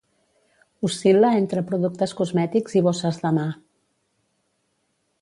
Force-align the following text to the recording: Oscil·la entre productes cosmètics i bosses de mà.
Oscil·la 0.89 1.29
entre 1.41 1.63
productes 1.73 2.17
cosmètics 2.23 2.77
i 2.81 2.85
bosses 2.89 3.23
de 3.27 3.37
mà. 3.39 3.47